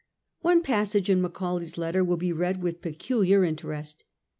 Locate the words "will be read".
2.03-2.59